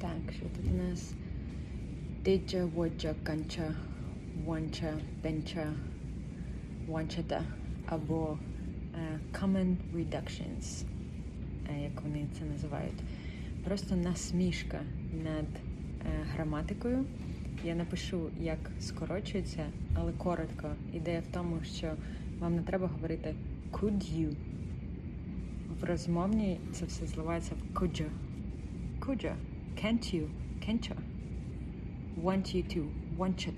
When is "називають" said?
12.44-13.02